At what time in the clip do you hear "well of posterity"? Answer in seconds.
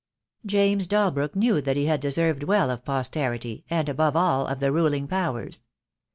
2.41-3.65